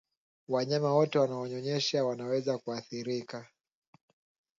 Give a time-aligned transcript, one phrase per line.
[0.47, 3.47] Wanyama wote wanaonyonyesha wanaweza kuathirika